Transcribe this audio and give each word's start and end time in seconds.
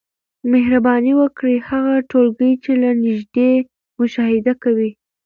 مهرباني 0.51 1.13
وکړئ 1.21 1.57
هغه 1.69 1.95
ټولګي 2.09 2.51
چي 2.63 2.71
له 2.83 2.89
نیژدې 3.03 3.51
مشاهده 3.99 4.53
کوی 4.63 4.91